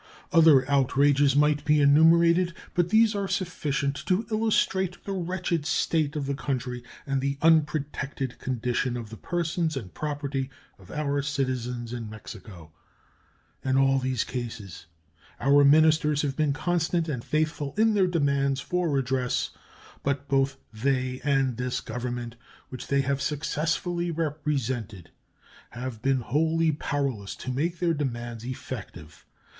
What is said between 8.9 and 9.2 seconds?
of the